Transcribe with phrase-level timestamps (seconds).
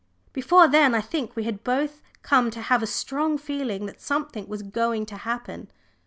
[0.33, 4.47] Before then I think we had both come to have a strong feeling that something
[4.47, 5.69] was going to happen.